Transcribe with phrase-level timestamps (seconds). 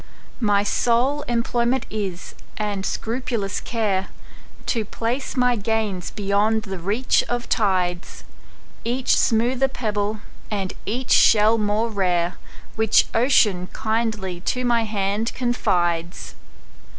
[0.39, 4.07] My sole employment is, and scrupulous care,
[4.65, 11.91] To place my gains beyond the reach of tides,—Each smoother pebble, and each shell more
[11.91, 12.39] rare,
[12.75, 16.33] Which Ocean kindly to my hand confides.